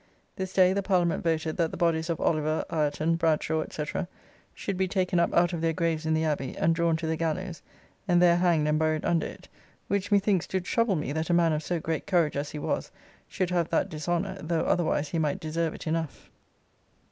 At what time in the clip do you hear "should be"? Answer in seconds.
4.55-4.87